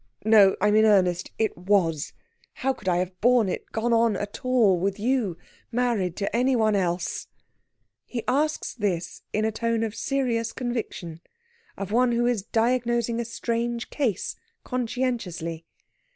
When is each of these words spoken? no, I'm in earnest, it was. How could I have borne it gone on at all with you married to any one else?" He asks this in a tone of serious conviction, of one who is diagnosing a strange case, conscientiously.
no, 0.25 0.55
I'm 0.59 0.75
in 0.75 0.83
earnest, 0.85 1.29
it 1.37 1.55
was. 1.55 2.11
How 2.53 2.73
could 2.73 2.89
I 2.89 2.97
have 2.97 3.21
borne 3.21 3.47
it 3.47 3.71
gone 3.71 3.93
on 3.93 4.15
at 4.15 4.43
all 4.43 4.79
with 4.79 4.99
you 4.99 5.37
married 5.71 6.15
to 6.15 6.35
any 6.35 6.55
one 6.55 6.75
else?" 6.75 7.27
He 8.07 8.23
asks 8.27 8.73
this 8.73 9.21
in 9.31 9.45
a 9.45 9.51
tone 9.51 9.83
of 9.83 9.93
serious 9.93 10.53
conviction, 10.53 11.21
of 11.77 11.91
one 11.91 12.13
who 12.13 12.25
is 12.25 12.41
diagnosing 12.41 13.19
a 13.19 13.25
strange 13.25 13.91
case, 13.91 14.35
conscientiously. 14.63 15.67